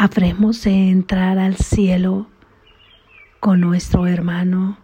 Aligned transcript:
habremos 0.00 0.62
de 0.62 0.90
entrar 0.90 1.40
al 1.40 1.56
cielo 1.56 2.28
con 3.40 3.60
nuestro 3.60 4.06
hermano, 4.06 4.78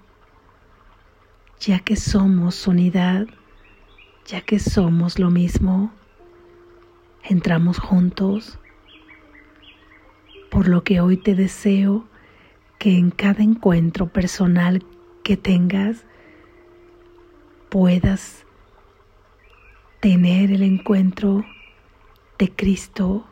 ya 1.61 1.79
que 1.79 1.95
somos 1.95 2.67
unidad, 2.67 3.29
ya 4.27 4.41
que 4.41 4.59
somos 4.59 5.21
lo 5.21 5.31
mismo, 5.31 5.93
entramos 7.23 7.79
juntos, 7.79 8.59
por 10.51 10.67
lo 10.67 10.83
que 10.83 11.01
hoy 11.01 11.17
te 11.17 11.37
deseo 11.37 12.09
que 12.81 12.99
en 12.99 13.13
cada 13.13 13.45
encuentro 13.45 14.09
personal 14.09 14.85
que 15.23 15.37
tengas 15.37 16.05
puedas 17.69 18.45
tener 20.01 20.51
el 20.51 20.65
encuentro 20.65 21.45
de 22.37 22.51
Cristo 22.51 23.29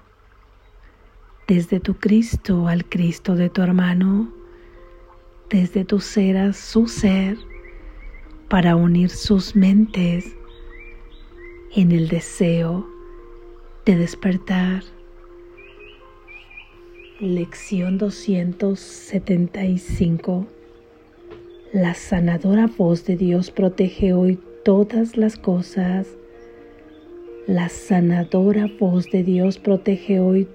desde 1.47 1.81
tu 1.81 1.95
Cristo 1.95 2.69
al 2.69 2.85
Cristo 2.85 3.35
de 3.35 3.49
tu 3.51 3.63
hermano, 3.63 4.33
desde 5.51 5.85
tu 5.85 5.99
ser 6.01 6.37
a 6.37 6.53
su 6.53 6.87
ser, 6.87 7.37
para 8.49 8.77
unir 8.77 9.11
sus 9.11 9.57
mentes 9.57 10.37
en 11.75 11.91
el 11.93 12.09
deseo 12.09 12.87
de 13.87 13.97
despertar. 13.97 14.83
Lección 17.19 17.97
275. 17.99 20.47
La 21.73 21.95
sanadora 21.95 22.67
voz 22.67 23.07
de 23.07 23.17
Dios 23.17 23.51
protege 23.51 24.13
hoy 24.13 24.39
todas 24.65 25.17
las 25.17 25.37
cosas. 25.37 26.09
La 27.47 27.69
sanadora 27.69 28.69
voz 28.79 29.11
de 29.11 29.23
Dios 29.23 29.59
protege 29.59 30.21
hoy 30.21 30.49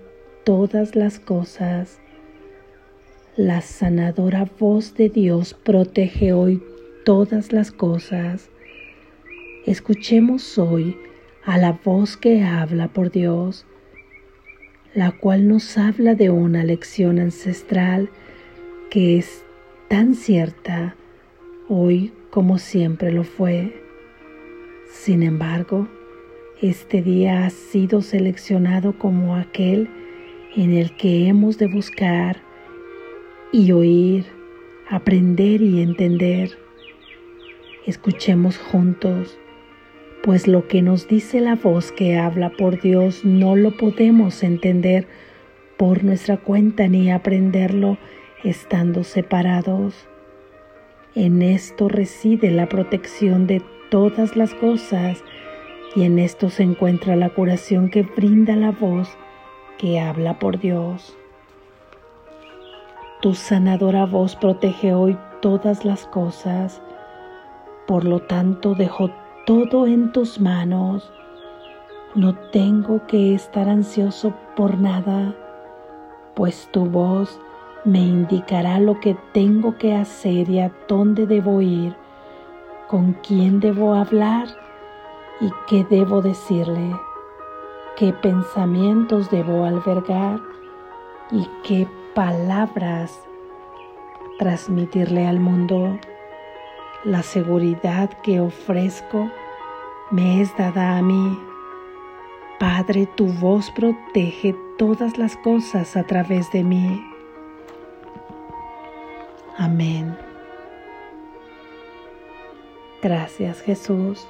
todas 0.48 0.96
las 0.96 1.20
cosas. 1.20 2.00
La 3.36 3.60
sanadora 3.60 4.50
voz 4.58 4.94
de 4.94 5.10
Dios 5.10 5.54
protege 5.54 6.32
hoy 6.32 6.64
todas 7.04 7.52
las 7.52 7.70
cosas. 7.70 8.50
Escuchemos 9.66 10.58
hoy 10.58 10.96
a 11.44 11.58
la 11.58 11.78
voz 11.84 12.16
que 12.16 12.44
habla 12.44 12.88
por 12.88 13.12
Dios, 13.12 13.66
la 14.94 15.12
cual 15.12 15.50
nos 15.50 15.78
habla 15.78 16.16
de 16.16 16.30
una 16.30 16.64
lección 16.64 17.20
ancestral 17.20 18.10
que 18.90 19.18
es 19.18 19.44
tan 19.90 20.16
cierta 20.16 20.96
hoy 21.68 22.14
como 22.30 22.58
siempre 22.58 23.12
lo 23.12 23.26
fue. 23.26 23.84
Sin 24.94 25.24
embargo, 25.24 25.90
este 26.62 27.02
día 27.02 27.46
ha 27.46 27.50
sido 27.50 28.02
seleccionado 28.02 28.98
como 28.98 29.36
aquel 29.36 29.90
en 30.58 30.74
el 30.74 30.92
que 30.92 31.28
hemos 31.28 31.60
de 31.60 31.68
buscar 31.68 32.42
y 33.52 33.72
oír, 33.72 34.26
aprender 34.90 35.62
y 35.62 35.84
entender. 35.84 36.58
Escuchemos 37.86 38.58
juntos, 38.58 39.38
pues 40.24 40.48
lo 40.48 40.68
que 40.68 40.82
nos 40.82 41.08
dice 41.08 41.42
la 41.42 41.56
voz 41.56 41.92
que 41.92 42.18
habla 42.18 42.50
por 42.50 42.82
Dios 42.82 43.24
no 43.24 43.56
lo 43.56 43.78
podemos 43.78 44.42
entender 44.42 45.08
por 45.78 46.04
nuestra 46.04 46.38
cuenta 46.38 46.88
ni 46.88 47.12
aprenderlo 47.12 48.00
estando 48.44 49.04
separados. 49.04 50.08
En 51.14 51.44
esto 51.44 51.88
reside 51.88 52.50
la 52.50 52.68
protección 52.68 53.46
de 53.46 53.62
todas 53.92 54.36
las 54.36 54.56
cosas 54.56 55.24
y 55.96 56.04
en 56.04 56.18
esto 56.18 56.50
se 56.50 56.64
encuentra 56.64 57.16
la 57.16 57.30
curación 57.30 57.92
que 57.92 58.02
brinda 58.02 58.56
la 58.56 58.72
voz 58.72 59.16
que 59.78 60.00
habla 60.00 60.40
por 60.40 60.60
Dios. 60.60 61.16
Tu 63.22 63.34
sanadora 63.34 64.06
voz 64.06 64.36
protege 64.36 64.94
hoy 64.94 65.18
todas 65.42 65.86
las 65.86 66.06
cosas, 66.08 66.82
por 67.88 68.04
lo 68.04 68.20
tanto 68.20 68.76
dejo 68.76 69.10
todo 69.46 69.88
en 69.88 70.12
tus 70.12 70.40
manos. 70.40 71.12
No 72.16 72.36
tengo 72.52 73.06
que 73.08 73.36
estar 73.36 73.70
ansioso 73.70 74.34
por 74.56 74.78
nada, 74.78 75.36
pues 76.36 76.70
tu 76.72 76.86
voz 76.86 77.40
me 77.86 78.00
indicará 78.00 78.80
lo 78.80 79.00
que 79.00 79.16
tengo 79.34 79.78
que 79.78 79.96
hacer 79.96 80.50
y 80.50 80.60
a 80.60 80.72
dónde 80.88 81.26
debo 81.26 81.62
ir, 81.62 81.96
con 82.88 83.14
quién 83.14 83.60
debo 83.60 83.94
hablar 83.94 84.48
y 85.40 85.52
qué 85.68 85.86
debo 85.90 86.22
decirle 86.22 86.96
qué 87.98 88.14
pensamientos 88.14 89.32
debo 89.32 89.66
albergar 89.66 90.40
y 91.32 91.50
qué 91.64 91.88
palabras 92.14 93.20
transmitirle 94.38 95.26
al 95.26 95.40
mundo. 95.40 96.00
La 97.04 97.24
seguridad 97.24 98.10
que 98.22 98.40
ofrezco 98.40 99.32
me 100.12 100.42
es 100.42 100.56
dada 100.58 100.98
a 100.98 101.02
mí. 101.02 101.40
Padre, 102.60 103.08
tu 103.08 103.28
voz 103.34 103.72
protege 103.72 104.56
todas 104.78 105.18
las 105.18 105.36
cosas 105.38 105.98
a 105.98 106.04
través 106.04 106.52
de 106.52 106.64
mí. 106.64 107.04
Amén. 109.58 110.16
Gracias 113.02 113.62
Jesús 113.62 114.28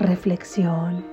reflexión. 0.00 1.04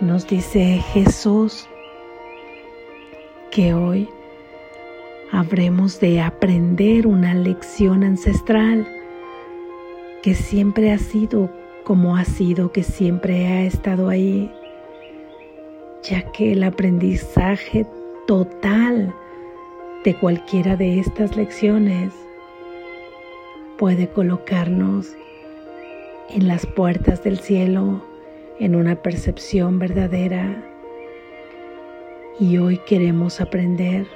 Nos 0.00 0.26
dice 0.26 0.82
Jesús 0.92 1.68
que 3.50 3.74
hoy 3.74 4.08
habremos 5.32 6.00
de 6.00 6.20
aprender 6.20 7.06
una 7.06 7.34
lección 7.34 8.04
ancestral 8.04 8.86
que 10.22 10.34
siempre 10.34 10.92
ha 10.92 10.98
sido 10.98 11.50
como 11.84 12.16
ha 12.16 12.24
sido, 12.26 12.70
que 12.70 12.82
siempre 12.82 13.46
ha 13.46 13.62
estado 13.62 14.10
ahí, 14.10 14.52
ya 16.02 16.30
que 16.32 16.52
el 16.52 16.62
aprendizaje 16.62 17.86
total 18.26 19.14
de 20.04 20.14
cualquiera 20.14 20.76
de 20.76 21.00
estas 21.00 21.34
lecciones 21.34 22.12
puede 23.78 24.08
colocarnos 24.08 25.16
en 26.30 26.48
las 26.48 26.66
puertas 26.66 27.22
del 27.22 27.38
cielo 27.38 28.02
en 28.58 28.74
una 28.74 28.96
percepción 29.02 29.78
verdadera. 29.78 30.64
Y 32.40 32.58
hoy 32.58 32.78
queremos 32.78 33.40
aprender 33.40 34.06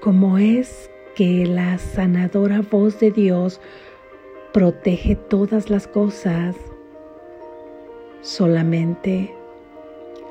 cómo 0.00 0.38
es 0.38 0.90
que 1.16 1.44
la 1.44 1.78
sanadora 1.78 2.62
voz 2.62 3.00
de 3.00 3.10
Dios 3.10 3.60
protege 4.52 5.16
todas 5.16 5.68
las 5.68 5.88
cosas. 5.88 6.56
Solamente 8.22 9.34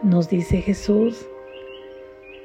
nos 0.03 0.29
dice 0.29 0.61
Jesús 0.61 1.27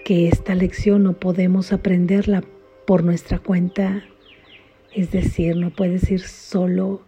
que 0.04 0.28
esta 0.28 0.56
lección 0.56 1.04
no 1.04 1.12
podemos 1.12 1.72
aprenderla 1.72 2.42
por 2.86 3.04
nuestra 3.04 3.38
cuenta 3.38 4.04
es 4.94 5.10
decir, 5.10 5.56
no 5.56 5.70
puedes 5.70 6.10
ir 6.10 6.20
solo 6.20 7.02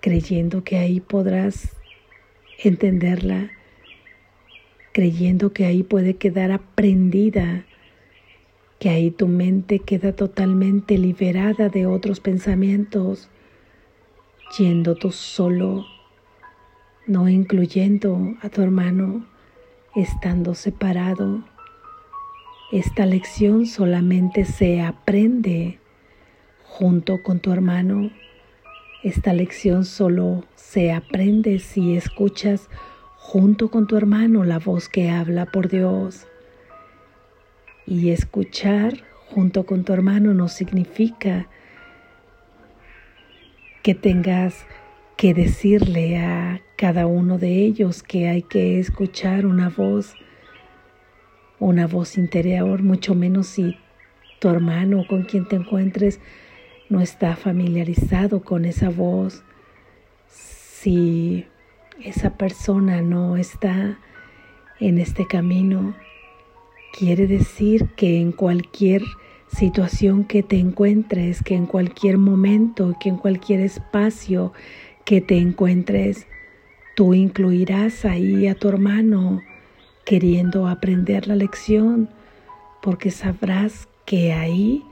creyendo 0.00 0.64
que 0.64 0.76
ahí 0.76 1.00
podrás 1.00 1.76
entenderla, 2.62 3.50
creyendo 4.92 5.52
que 5.52 5.64
ahí 5.66 5.82
puede 5.82 6.14
quedar 6.14 6.52
aprendida, 6.52 7.64
que 8.78 8.90
ahí 8.90 9.10
tu 9.10 9.28
mente 9.28 9.80
queda 9.80 10.14
totalmente 10.14 10.98
liberada 10.98 11.68
de 11.68 11.86
otros 11.86 12.20
pensamientos, 12.20 13.28
yendo 14.58 14.94
tú 14.94 15.10
solo, 15.10 15.86
no 17.06 17.28
incluyendo 17.28 18.36
a 18.42 18.48
tu 18.50 18.62
hermano, 18.62 19.26
estando 19.96 20.54
separado. 20.54 21.44
Esta 22.70 23.06
lección 23.06 23.66
solamente 23.66 24.44
se 24.44 24.82
aprende 24.82 25.78
junto 26.68 27.22
con 27.22 27.40
tu 27.40 27.50
hermano. 27.50 28.10
Esta 29.02 29.32
lección 29.32 29.84
solo 29.84 30.44
se 30.54 30.92
aprende 30.92 31.58
si 31.58 31.96
escuchas 31.96 32.68
junto 33.16 33.70
con 33.70 33.86
tu 33.86 33.96
hermano 33.96 34.44
la 34.44 34.58
voz 34.58 34.88
que 34.88 35.10
habla 35.10 35.46
por 35.46 35.68
Dios. 35.68 36.26
Y 37.86 38.10
escuchar 38.10 39.04
junto 39.28 39.64
con 39.64 39.84
tu 39.84 39.92
hermano 39.92 40.34
no 40.34 40.48
significa 40.48 41.48
que 43.82 43.94
tengas 43.94 44.66
que 45.16 45.34
decirle 45.34 46.18
a 46.18 46.60
cada 46.76 47.06
uno 47.06 47.38
de 47.38 47.64
ellos 47.64 48.02
que 48.02 48.28
hay 48.28 48.42
que 48.42 48.78
escuchar 48.78 49.46
una 49.46 49.68
voz, 49.68 50.14
una 51.58 51.86
voz 51.86 52.18
interior, 52.18 52.82
mucho 52.82 53.14
menos 53.14 53.46
si 53.48 53.76
tu 54.38 54.48
hermano 54.48 55.04
con 55.08 55.24
quien 55.24 55.48
te 55.48 55.56
encuentres 55.56 56.20
no 56.88 57.00
está 57.00 57.36
familiarizado 57.36 58.42
con 58.42 58.64
esa 58.64 58.88
voz, 58.88 59.42
si 60.28 61.46
esa 62.02 62.36
persona 62.36 63.02
no 63.02 63.36
está 63.36 63.98
en 64.80 64.98
este 64.98 65.26
camino, 65.26 65.94
quiere 66.96 67.26
decir 67.26 67.88
que 67.96 68.20
en 68.20 68.32
cualquier 68.32 69.02
situación 69.48 70.24
que 70.24 70.42
te 70.42 70.58
encuentres, 70.58 71.42
que 71.42 71.54
en 71.54 71.66
cualquier 71.66 72.18
momento, 72.18 72.94
que 73.00 73.08
en 73.08 73.16
cualquier 73.16 73.60
espacio 73.60 74.52
que 75.04 75.20
te 75.20 75.38
encuentres, 75.38 76.26
tú 76.94 77.14
incluirás 77.14 78.04
ahí 78.04 78.46
a 78.46 78.54
tu 78.54 78.68
hermano 78.68 79.42
queriendo 80.04 80.68
aprender 80.68 81.26
la 81.26 81.36
lección, 81.36 82.08
porque 82.82 83.10
sabrás 83.10 83.88
que 84.06 84.32
ahí 84.32 84.82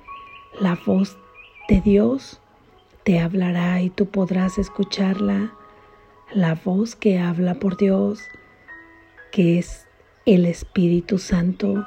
la 0.60 0.78
voz 0.86 1.16
de 1.68 1.80
Dios 1.80 2.40
te 3.04 3.20
hablará 3.20 3.82
y 3.82 3.90
tú 3.90 4.06
podrás 4.06 4.58
escucharla, 4.58 5.52
la 6.32 6.54
voz 6.54 6.96
que 6.96 7.18
habla 7.18 7.54
por 7.54 7.76
Dios, 7.76 8.20
que 9.32 9.58
es 9.58 9.86
el 10.26 10.44
Espíritu 10.44 11.18
Santo. 11.18 11.86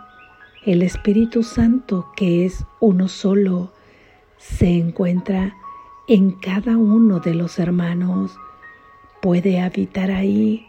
El 0.66 0.82
Espíritu 0.82 1.44
Santo, 1.44 2.10
que 2.16 2.46
es 2.46 2.66
uno 2.80 3.08
solo, 3.08 3.74
se 4.38 4.70
encuentra 4.70 5.56
en 6.08 6.32
cada 6.32 6.78
uno 6.78 7.20
de 7.20 7.36
los 7.36 7.60
hermanos, 7.60 8.38
puede 9.22 9.60
habitar 9.60 10.12
ahí 10.12 10.66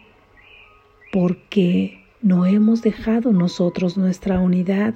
porque 1.11 2.05
no 2.21 2.45
hemos 2.45 2.81
dejado 2.81 3.31
nosotros 3.31 3.97
nuestra 3.97 4.39
unidad 4.39 4.95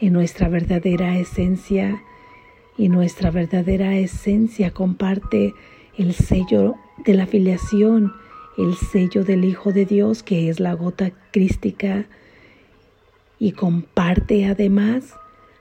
en 0.00 0.12
nuestra 0.12 0.48
verdadera 0.48 1.18
esencia 1.18 2.02
y 2.76 2.88
nuestra 2.88 3.30
verdadera 3.30 3.96
esencia 3.96 4.72
comparte 4.72 5.54
el 5.96 6.14
sello 6.14 6.74
de 7.04 7.14
la 7.14 7.26
filiación, 7.26 8.12
el 8.58 8.74
sello 8.74 9.24
del 9.24 9.44
Hijo 9.44 9.72
de 9.72 9.84
Dios 9.84 10.22
que 10.22 10.48
es 10.48 10.60
la 10.60 10.74
gota 10.74 11.12
crística 11.30 12.06
y 13.38 13.52
comparte 13.52 14.46
además 14.46 15.14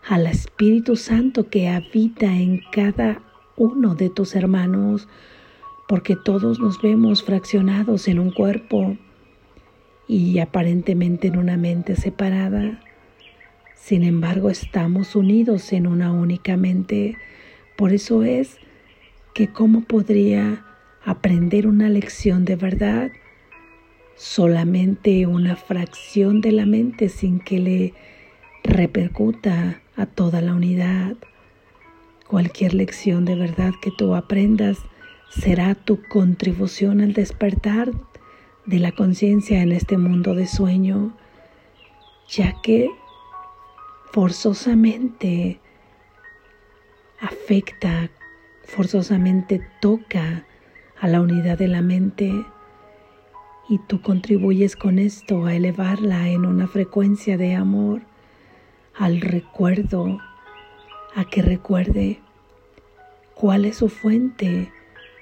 al 0.08 0.28
Espíritu 0.28 0.96
Santo 0.96 1.50
que 1.50 1.68
habita 1.68 2.26
en 2.26 2.62
cada 2.72 3.22
uno 3.58 3.96
de 3.96 4.10
tus 4.10 4.36
hermanos, 4.36 5.08
porque 5.88 6.16
todos 6.16 6.60
nos 6.60 6.82
vemos 6.82 7.24
fraccionados 7.24 8.08
en 8.08 8.20
un 8.20 8.32
cuerpo 8.32 8.98
y 10.08 10.40
aparentemente 10.40 11.28
en 11.28 11.38
una 11.38 11.58
mente 11.58 11.96
separada. 11.96 12.80
Sin 13.82 14.04
embargo, 14.04 14.52
estamos 14.52 15.16
unidos 15.16 15.74
en 15.74 15.88
una 15.88 16.14
única 16.14 16.56
mente. 16.56 17.18
Por 17.76 17.94
eso 17.94 18.24
es 18.24 18.58
que 19.34 19.48
cómo 19.48 19.82
podría 19.82 20.64
aprender 21.04 21.66
una 21.66 21.90
lección 21.90 22.46
de 22.46 22.56
verdad 22.56 23.12
solamente 24.16 25.26
una 25.26 25.56
fracción 25.56 26.42
de 26.42 26.52
la 26.52 26.68
mente 26.68 27.10
sin 27.10 27.40
que 27.40 27.58
le 27.58 27.94
repercuta 28.64 29.82
a 29.96 30.06
toda 30.06 30.42
la 30.42 30.54
unidad. 30.54 31.16
Cualquier 32.28 32.76
lección 32.76 33.26
de 33.26 33.36
verdad 33.36 33.72
que 33.82 33.90
tú 33.90 34.14
aprendas 34.14 34.78
será 35.32 35.74
tu 35.74 36.04
contribución 36.08 37.02
al 37.02 37.14
despertar 37.14 37.92
de 38.68 38.78
la 38.78 38.92
conciencia 38.92 39.64
en 39.64 39.72
este 39.72 39.98
mundo 39.98 40.36
de 40.36 40.46
sueño, 40.46 41.18
ya 42.30 42.54
que 42.62 42.92
forzosamente 44.12 45.60
afecta, 47.20 48.10
forzosamente 48.66 49.62
toca 49.80 50.46
a 51.00 51.08
la 51.08 51.22
unidad 51.22 51.58
de 51.58 51.70
la 51.70 51.82
mente 51.82 52.46
y 53.70 53.78
tú 53.88 54.02
contribuyes 54.02 54.76
con 54.76 55.00
esto 55.00 55.46
a 55.46 55.56
elevarla 55.56 56.28
en 56.28 56.46
una 56.46 56.68
frecuencia 56.68 57.38
de 57.38 57.56
amor 57.56 58.02
al 58.94 59.22
recuerdo, 59.22 60.20
a 61.16 61.24
que 61.26 61.42
recuerde 61.42 62.20
cuál 63.34 63.64
es 63.64 63.78
su 63.78 63.88
fuente, 63.88 64.74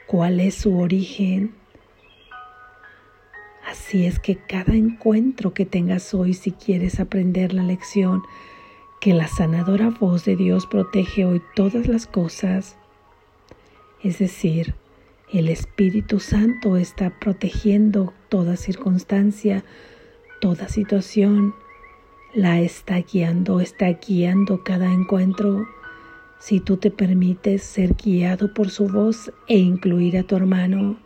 cuál 0.07 0.39
es 0.39 0.55
su 0.55 0.79
origen. 0.79 1.53
Así 3.67 4.07
es 4.07 4.19
que 4.19 4.35
cada 4.35 4.73
encuentro 4.73 5.53
que 5.53 5.65
tengas 5.65 6.15
hoy, 6.15 6.33
si 6.33 6.51
quieres 6.51 6.99
aprender 6.99 7.53
la 7.53 7.61
lección, 7.61 8.23
que 8.99 9.13
la 9.13 9.27
sanadora 9.27 9.89
voz 9.89 10.25
de 10.25 10.35
Dios 10.35 10.65
protege 10.65 11.25
hoy 11.25 11.41
todas 11.55 11.87
las 11.87 12.05
cosas, 12.05 12.77
es 14.03 14.19
decir, 14.19 14.75
el 15.31 15.47
Espíritu 15.47 16.19
Santo 16.19 16.75
está 16.75 17.19
protegiendo 17.19 18.13
toda 18.29 18.57
circunstancia, 18.57 19.63
toda 20.41 20.67
situación. 20.69 21.53
La 22.33 22.59
está 22.61 22.99
guiando, 23.01 23.59
está 23.59 23.87
guiando 23.89 24.63
cada 24.63 24.91
encuentro. 24.91 25.67
Si 26.39 26.59
tú 26.59 26.77
te 26.77 26.89
permites 26.89 27.61
ser 27.61 27.93
guiado 27.93 28.53
por 28.53 28.69
su 28.69 28.87
voz 28.87 29.31
e 29.47 29.57
incluir 29.57 30.17
a 30.17 30.23
tu 30.23 30.35
hermano, 30.35 30.97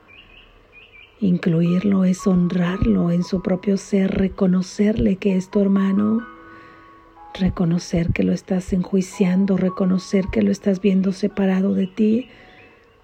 incluirlo 1.20 2.06
es 2.06 2.26
honrarlo 2.26 3.12
en 3.12 3.24
su 3.24 3.42
propio 3.42 3.76
ser, 3.76 4.12
reconocerle 4.12 5.18
que 5.18 5.36
es 5.36 5.50
tu 5.50 5.60
hermano, 5.60 6.26
reconocer 7.44 8.14
que 8.14 8.24
lo 8.24 8.32
estás 8.32 8.72
enjuiciando, 8.72 9.58
reconocer 9.58 10.28
que 10.32 10.42
lo 10.42 10.50
estás 10.50 10.80
viendo 10.80 11.12
separado 11.12 11.74
de 11.74 11.88
ti, 11.88 12.30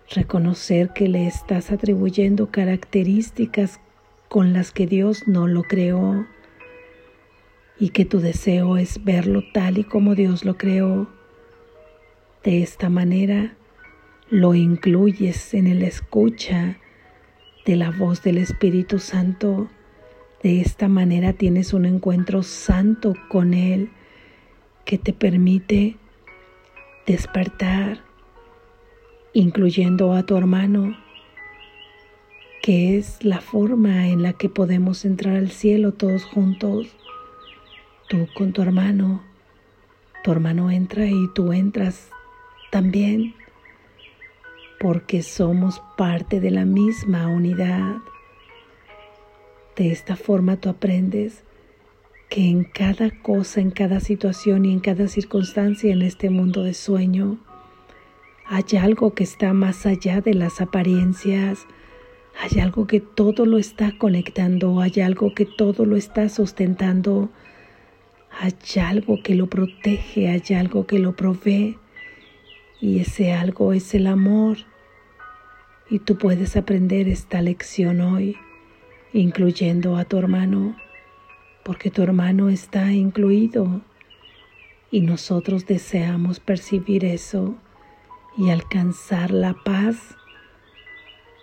reconocer 0.10 0.92
que 0.94 1.10
le 1.10 1.28
estás 1.28 1.72
atribuyendo 1.72 2.50
características 2.50 3.82
con 4.30 4.54
las 4.54 4.72
que 4.72 4.88
Dios 4.88 5.28
no 5.28 5.46
lo 5.48 5.64
creó 5.64 6.26
y 7.78 7.90
que 7.90 8.06
tu 8.06 8.22
deseo 8.22 8.78
es 8.78 9.04
verlo 9.04 9.44
tal 9.54 9.78
y 9.78 9.84
como 9.84 10.16
Dios 10.16 10.46
lo 10.46 10.58
creó. 10.58 11.10
De 12.46 12.64
esta 12.64 12.90
manera 12.90 13.58
lo 14.30 14.56
incluyes 14.56 15.54
en 15.54 15.68
el 15.68 15.82
escucha 15.82 16.78
de 17.66 17.76
la 17.76 17.92
voz 17.92 18.24
del 18.24 18.38
Espíritu 18.38 19.00
Santo. 19.00 19.70
De 20.42 20.62
esta 20.62 20.88
manera 20.88 21.34
tienes 21.34 21.74
un 21.74 21.86
encuentro 21.86 22.42
santo 22.42 23.16
con 23.28 23.54
Él 23.54 23.90
que 24.90 24.98
te 24.98 25.14
permite 25.14 25.98
despertar 27.06 28.00
incluyendo 29.34 30.14
a 30.14 30.24
tu 30.24 30.36
hermano, 30.36 30.98
que 32.64 32.98
es 32.98 33.24
la 33.24 33.40
forma 33.40 34.08
en 34.08 34.24
la 34.24 34.34
que 34.34 34.50
podemos 34.50 35.06
entrar 35.06 35.36
al 35.36 35.52
cielo 35.52 35.92
todos 35.92 36.24
juntos, 36.24 36.88
tú 38.08 38.28
con 38.36 38.52
tu 38.52 38.64
hermano, 38.64 39.22
tu 40.24 40.32
hermano 40.32 40.72
entra 40.72 41.06
y 41.06 41.28
tú 41.36 41.54
entras 41.54 42.10
también, 42.72 43.36
porque 44.80 45.22
somos 45.22 45.84
parte 45.98 46.40
de 46.40 46.50
la 46.50 46.66
misma 46.66 47.28
unidad. 47.28 47.98
De 49.76 49.92
esta 49.92 50.16
forma 50.16 50.56
tú 50.56 50.68
aprendes 50.68 51.44
que 52.30 52.48
en 52.48 52.64
cada 52.64 53.10
cosa, 53.10 53.60
en 53.60 53.72
cada 53.72 54.00
situación 54.00 54.66
y 54.66 54.72
en 54.72 54.80
cada 54.80 55.08
circunstancia 55.08 55.92
en 55.92 56.04
este 56.04 56.30
mundo 56.30 56.64
de 56.64 56.76
sueño, 56.76 57.40
hay 58.46 58.78
algo 58.80 59.14
que 59.14 59.24
está 59.24 59.54
más 59.54 59.86
allá 59.86 60.22
de 60.22 60.34
las 60.34 60.62
apariencias. 60.62 61.68
Hay 62.40 62.60
algo 62.60 62.88
que 62.88 63.00
todo 63.00 63.46
lo 63.46 63.60
está 63.60 63.96
conectando. 63.98 64.80
Hay 64.80 65.02
algo 65.02 65.36
que 65.36 65.46
todo 65.46 65.86
lo 65.86 65.96
está 65.96 66.30
sustentando. 66.30 67.30
Hay 68.40 68.54
algo 68.82 69.22
que 69.22 69.36
lo 69.36 69.48
protege. 69.48 70.30
Hay 70.30 70.56
algo 70.56 70.88
que 70.88 70.98
lo 70.98 71.16
provee. 71.16 71.78
Y 72.82 73.00
ese 73.00 73.34
algo 73.34 73.74
es 73.74 73.94
el 73.94 74.08
amor. 74.08 74.58
Y 75.90 76.00
tú 76.00 76.18
puedes 76.18 76.56
aprender 76.56 77.08
esta 77.08 77.42
lección 77.44 78.02
hoy, 78.02 78.36
incluyendo 79.14 79.96
a 79.98 80.06
tu 80.06 80.18
hermano, 80.18 80.76
porque 81.64 81.92
tu 81.92 82.02
hermano 82.02 82.50
está 82.50 82.92
incluido. 82.92 83.82
Y 84.92 85.02
nosotros 85.02 85.68
deseamos 85.68 86.40
percibir 86.40 87.06
eso 87.06 87.56
y 88.38 88.50
alcanzar 88.50 89.32
la 89.32 89.54
paz 89.54 90.16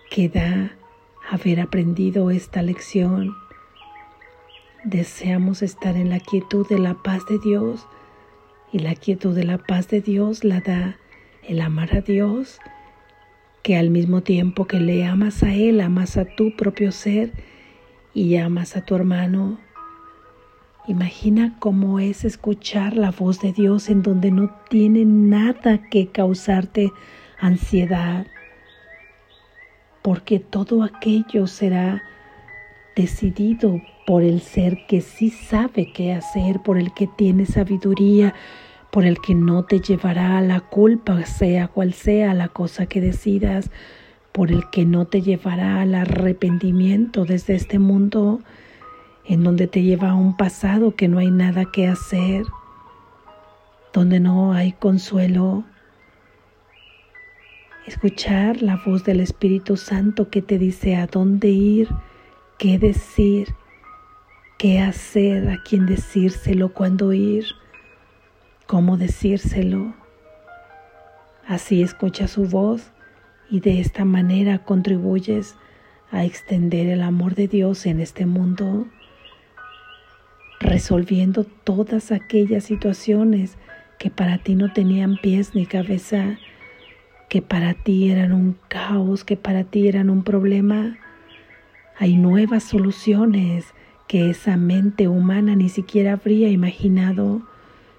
que 0.09 0.29
da 0.29 0.71
haber 1.29 1.59
aprendido 1.59 2.31
esta 2.31 2.61
lección. 2.61 3.35
Deseamos 4.83 5.61
estar 5.61 5.95
en 5.95 6.09
la 6.09 6.19
quietud 6.19 6.67
de 6.67 6.79
la 6.79 6.95
paz 6.95 7.25
de 7.27 7.39
Dios 7.39 7.87
y 8.71 8.79
la 8.79 8.95
quietud 8.95 9.35
de 9.35 9.43
la 9.43 9.57
paz 9.57 9.87
de 9.89 10.01
Dios 10.01 10.43
la 10.43 10.61
da 10.61 10.97
el 11.43 11.61
amar 11.61 11.95
a 11.95 12.01
Dios, 12.01 12.59
que 13.63 13.77
al 13.77 13.89
mismo 13.89 14.21
tiempo 14.21 14.65
que 14.65 14.79
le 14.79 15.05
amas 15.05 15.43
a 15.43 15.53
Él, 15.53 15.81
amas 15.81 16.17
a 16.17 16.25
tu 16.25 16.55
propio 16.55 16.91
ser 16.91 17.31
y 18.13 18.35
amas 18.37 18.75
a 18.75 18.81
tu 18.81 18.95
hermano 18.95 19.57
Imagina 20.87 21.53
cómo 21.59 21.99
es 21.99 22.23
escuchar 22.23 22.95
la 22.95 23.11
voz 23.11 23.41
de 23.41 23.51
Dios 23.51 23.89
en 23.89 24.03
donde 24.03 24.31
no 24.31 24.49
tiene 24.69 25.03
nada 25.03 25.89
que 25.89 26.07
causarte 26.07 26.93
ansiedad, 27.37 28.25
porque 30.01 30.39
todo 30.39 30.83
aquello 30.83 31.45
será 31.45 32.01
decidido 32.95 33.81
por 34.05 34.23
el 34.23 34.39
ser 34.39 34.85
que 34.87 35.01
sí 35.01 35.29
sabe 35.29 35.91
qué 35.91 36.13
hacer, 36.13 36.61
por 36.61 36.77
el 36.77 36.93
que 36.93 37.07
tiene 37.07 37.45
sabiduría, 37.45 38.33
por 38.89 39.05
el 39.05 39.19
que 39.19 39.35
no 39.35 39.65
te 39.65 39.81
llevará 39.81 40.37
a 40.37 40.41
la 40.41 40.61
culpa, 40.61 41.25
sea 41.25 41.67
cual 41.67 41.93
sea 41.93 42.33
la 42.33 42.47
cosa 42.47 42.85
que 42.85 43.01
decidas, 43.01 43.71
por 44.31 44.53
el 44.53 44.69
que 44.69 44.85
no 44.85 45.03
te 45.03 45.21
llevará 45.21 45.81
al 45.81 45.95
arrepentimiento 45.95 47.25
desde 47.25 47.55
este 47.55 47.77
mundo 47.77 48.39
en 49.27 49.43
donde 49.43 49.67
te 49.67 49.83
lleva 49.83 50.11
a 50.11 50.15
un 50.15 50.37
pasado 50.37 50.95
que 50.95 51.07
no 51.07 51.19
hay 51.19 51.31
nada 51.31 51.65
que 51.65 51.87
hacer, 51.87 52.45
donde 53.93 54.19
no 54.19 54.53
hay 54.53 54.71
consuelo. 54.71 55.65
Escuchar 57.85 58.61
la 58.61 58.81
voz 58.85 59.03
del 59.03 59.19
Espíritu 59.19 59.75
Santo 59.75 60.29
que 60.29 60.41
te 60.41 60.57
dice 60.57 60.95
a 60.95 61.07
dónde 61.07 61.49
ir, 61.49 61.89
qué 62.57 62.79
decir, 62.79 63.53
qué 64.57 64.79
hacer, 64.79 65.49
a 65.49 65.61
quién 65.63 65.85
decírselo, 65.85 66.73
cuándo 66.73 67.13
ir, 67.13 67.45
cómo 68.65 68.97
decírselo. 68.97 69.93
Así 71.45 71.81
escucha 71.81 72.27
su 72.27 72.45
voz 72.45 72.91
y 73.49 73.59
de 73.59 73.79
esta 73.79 74.03
manera 74.05 74.59
contribuyes 74.59 75.55
a 76.11 76.23
extender 76.25 76.87
el 76.87 77.01
amor 77.01 77.35
de 77.35 77.47
Dios 77.47 77.85
en 77.85 77.99
este 77.99 78.25
mundo, 78.25 78.87
resolviendo 80.59 81.43
todas 81.43 82.11
aquellas 82.11 82.63
situaciones 82.63 83.57
que 83.99 84.09
para 84.09 84.37
ti 84.37 84.55
no 84.55 84.71
tenían 84.73 85.17
pies 85.17 85.55
ni 85.55 85.65
cabeza, 85.65 86.37
que 87.29 87.41
para 87.41 87.73
ti 87.73 88.09
eran 88.09 88.33
un 88.33 88.57
caos, 88.67 89.23
que 89.23 89.37
para 89.37 89.63
ti 89.63 89.87
eran 89.87 90.09
un 90.09 90.23
problema. 90.23 90.97
Hay 91.97 92.15
nuevas 92.15 92.63
soluciones 92.63 93.65
que 94.07 94.29
esa 94.29 94.55
mente 94.55 95.07
humana 95.07 95.55
ni 95.55 95.69
siquiera 95.69 96.13
habría 96.13 96.49
imaginado, 96.49 97.41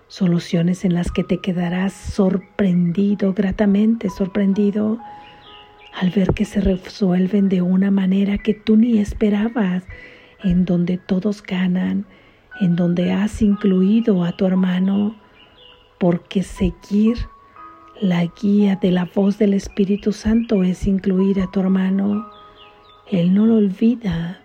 soluciones 0.07 0.85
en 0.85 0.95
las 0.95 1.13
que 1.13 1.23
te 1.23 1.39
quedarás 1.39 1.93
sorprendido, 1.93 3.35
gratamente 3.35 4.09
sorprendido, 4.09 4.99
al 5.93 6.11
ver 6.11 6.33
que 6.33 6.45
se 6.45 6.61
resuelven 6.61 7.49
de 7.49 7.61
una 7.61 7.91
manera 7.91 8.39
que 8.39 8.55
tú 8.55 8.77
ni 8.77 8.99
esperabas, 8.99 9.85
en 10.43 10.65
donde 10.65 10.97
todos 10.97 11.43
ganan, 11.43 12.07
en 12.61 12.77
donde 12.77 13.13
has 13.13 13.43
incluido 13.43 14.25
a 14.25 14.33
tu 14.33 14.47
hermano, 14.47 15.15
porque 15.99 16.43
seguir 16.43 17.19
la 18.01 18.25
guía 18.27 18.77
de 18.77 18.93
la 18.93 19.05
voz 19.05 19.39
del 19.39 19.55
Espíritu 19.55 20.13
Santo 20.13 20.63
es 20.63 20.87
incluir 20.87 21.41
a 21.41 21.51
tu 21.51 21.61
hermano. 21.61 22.31
Él 23.11 23.35
no 23.35 23.47
lo 23.47 23.57
olvida, 23.57 24.41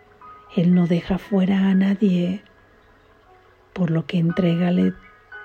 Él 0.56 0.74
no 0.74 0.88
deja 0.88 1.18
fuera 1.18 1.70
a 1.70 1.76
nadie, 1.76 2.44
por 3.74 3.92
lo 3.92 4.06
que 4.06 4.18
entrégale 4.20 4.94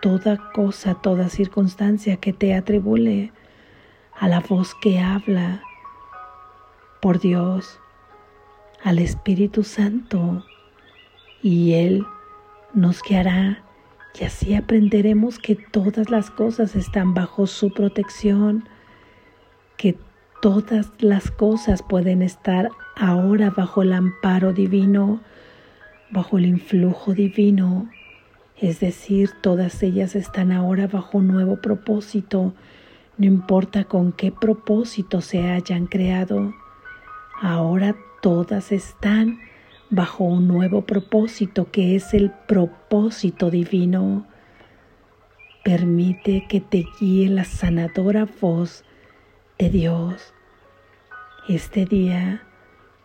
toda 0.00 0.52
cosa, 0.52 0.94
toda 0.94 1.28
circunstancia 1.28 2.16
que 2.16 2.32
te 2.32 2.54
atribule 2.54 3.32
a 4.18 4.28
la 4.28 4.40
voz 4.40 4.74
que 4.74 5.00
habla 5.00 5.62
por 7.00 7.20
Dios, 7.20 7.78
al 8.82 8.98
Espíritu 8.98 9.64
Santo, 9.64 10.44
y 11.42 11.74
Él 11.74 12.06
nos 12.74 13.02
guiará 13.02 13.64
y 14.18 14.24
así 14.24 14.54
aprenderemos 14.54 15.38
que 15.38 15.54
todas 15.54 16.10
las 16.10 16.30
cosas 16.30 16.74
están 16.74 17.14
bajo 17.14 17.46
su 17.46 17.72
protección, 17.72 18.68
que 19.76 19.96
todas 20.42 20.90
las 20.98 21.30
cosas 21.30 21.82
pueden 21.82 22.22
estar 22.22 22.70
ahora 22.96 23.50
bajo 23.50 23.82
el 23.82 23.92
amparo 23.92 24.52
divino, 24.52 25.20
bajo 26.10 26.38
el 26.38 26.46
influjo 26.46 27.14
divino, 27.14 27.88
es 28.56 28.80
decir, 28.80 29.30
todas 29.40 29.82
ellas 29.84 30.16
están 30.16 30.50
ahora 30.50 30.88
bajo 30.88 31.18
un 31.18 31.28
nuevo 31.28 31.60
propósito, 31.60 32.54
no 33.18 33.26
importa 33.26 33.84
con 33.84 34.12
qué 34.12 34.32
propósito 34.32 35.20
se 35.20 35.48
hayan 35.48 35.86
creado, 35.86 36.54
ahora 37.40 37.94
todas 38.20 38.72
están 38.72 39.38
bajo 39.90 40.24
un 40.24 40.48
nuevo 40.48 40.82
propósito 40.82 41.70
que 41.70 41.96
es 41.96 42.14
el 42.14 42.30
propósito 42.30 43.50
divino. 43.50 44.26
Permite 45.64 46.46
que 46.48 46.60
te 46.60 46.84
guíe 47.00 47.28
la 47.28 47.44
sanadora 47.44 48.26
voz 48.40 48.84
de 49.58 49.70
Dios 49.70 50.34
este 51.48 51.86
día 51.86 52.42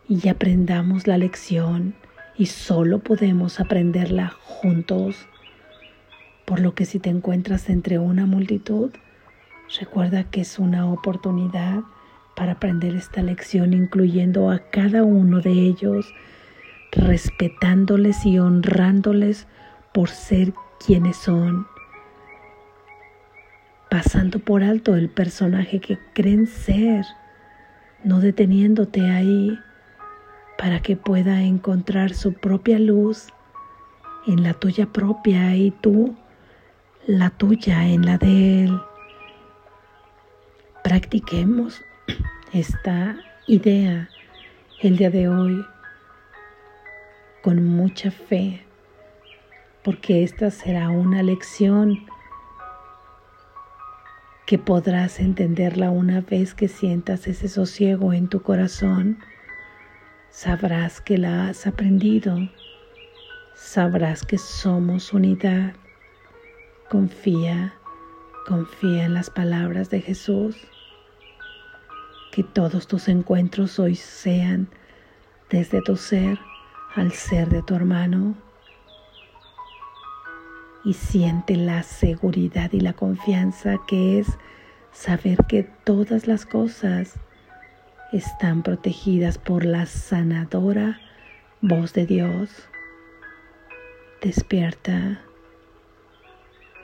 y 0.07 0.27
aprendamos 0.27 1.07
la 1.07 1.17
lección 1.17 1.95
y 2.37 2.47
solo 2.47 2.99
podemos 2.99 3.59
aprenderla 3.59 4.29
juntos. 4.43 5.27
Por 6.45 6.59
lo 6.59 6.75
que 6.75 6.85
si 6.85 6.99
te 6.99 7.09
encuentras 7.09 7.69
entre 7.69 7.99
una 7.99 8.25
multitud, 8.25 8.91
recuerda 9.79 10.25
que 10.25 10.41
es 10.41 10.59
una 10.59 10.91
oportunidad 10.91 11.83
para 12.35 12.53
aprender 12.53 12.95
esta 12.95 13.21
lección 13.21 13.73
incluyendo 13.73 14.49
a 14.49 14.59
cada 14.69 15.03
uno 15.03 15.39
de 15.39 15.51
ellos 15.51 16.13
respetándoles 16.95 18.25
y 18.25 18.39
honrándoles 18.39 19.47
por 19.93 20.09
ser 20.09 20.53
quienes 20.85 21.17
son, 21.17 21.67
pasando 23.89 24.39
por 24.39 24.63
alto 24.63 24.95
el 24.95 25.09
personaje 25.09 25.79
que 25.79 25.97
creen 26.13 26.47
ser, 26.47 27.05
no 28.03 28.19
deteniéndote 28.19 29.09
ahí 29.09 29.57
para 30.57 30.81
que 30.81 30.95
pueda 30.95 31.41
encontrar 31.41 32.13
su 32.13 32.33
propia 32.33 32.79
luz 32.79 33.27
en 34.27 34.43
la 34.43 34.53
tuya 34.53 34.87
propia 34.87 35.55
y 35.55 35.71
tú 35.71 36.15
la 37.05 37.29
tuya 37.31 37.87
en 37.87 38.05
la 38.05 38.17
de 38.17 38.65
él. 38.65 38.79
Practiquemos 40.83 41.81
esta 42.51 43.17
idea 43.47 44.09
el 44.81 44.97
día 44.97 45.09
de 45.09 45.27
hoy 45.27 45.65
con 47.43 47.61
mucha 47.61 48.09
fe, 48.09 48.61
porque 49.83 50.23
esta 50.23 50.49
será 50.49 50.89
una 50.89 51.21
lección 51.21 52.05
que 54.45 54.57
podrás 54.57 55.19
entenderla 55.19 55.91
una 55.91 56.21
vez 56.21 56.53
que 56.53 56.69
sientas 56.69 57.27
ese 57.27 57.49
sosiego 57.49 58.13
en 58.13 58.29
tu 58.29 58.41
corazón. 58.41 59.19
Sabrás 60.29 61.01
que 61.01 61.17
la 61.17 61.49
has 61.49 61.67
aprendido, 61.67 62.37
sabrás 63.55 64.23
que 64.23 64.37
somos 64.37 65.11
unidad. 65.11 65.73
Confía, 66.89 67.73
confía 68.47 69.03
en 69.03 69.13
las 69.13 69.29
palabras 69.29 69.89
de 69.89 69.99
Jesús. 69.99 70.55
Que 72.31 72.43
todos 72.43 72.87
tus 72.87 73.09
encuentros 73.09 73.79
hoy 73.79 73.95
sean 73.95 74.69
desde 75.49 75.81
tu 75.81 75.97
ser 75.97 76.39
al 76.95 77.11
ser 77.11 77.49
de 77.49 77.61
tu 77.61 77.75
hermano 77.75 78.35
y 80.83 80.93
siente 80.93 81.55
la 81.55 81.83
seguridad 81.83 82.71
y 82.73 82.79
la 82.79 82.93
confianza 82.93 83.77
que 83.87 84.19
es 84.19 84.27
saber 84.91 85.39
que 85.47 85.63
todas 85.63 86.27
las 86.27 86.45
cosas 86.45 87.13
están 88.11 88.61
protegidas 88.63 89.37
por 89.37 89.65
la 89.65 89.85
sanadora 89.85 90.99
voz 91.61 91.93
de 91.93 92.05
Dios. 92.05 92.49
Despierta, 94.21 95.21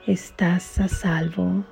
estás 0.07 0.79
a 0.79 0.87
salvo. 0.87 1.65